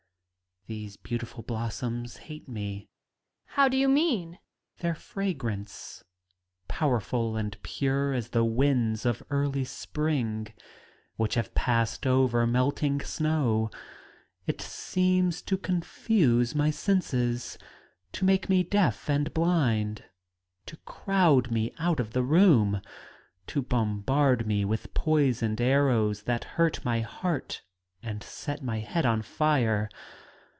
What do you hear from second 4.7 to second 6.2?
Their fragrance,